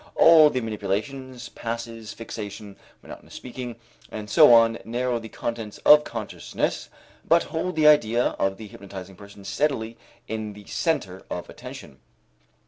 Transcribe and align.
All 0.15 0.49
the 0.49 0.61
manipulations, 0.61 1.49
passes, 1.49 2.11
fixation, 2.11 2.75
monotonous 3.03 3.35
speaking, 3.35 3.75
and 4.09 4.31
so 4.31 4.51
on 4.51 4.79
narrow 4.83 5.19
the 5.19 5.29
contents 5.29 5.77
of 5.85 6.03
consciousness 6.03 6.89
but 7.23 7.43
hold 7.43 7.75
the 7.75 7.87
idea 7.87 8.29
of 8.39 8.57
the 8.57 8.65
hypnotizing 8.65 9.15
person 9.15 9.45
steadily 9.45 9.97
in 10.27 10.53
the 10.53 10.65
center 10.65 11.23
of 11.29 11.51
attention. 11.51 11.99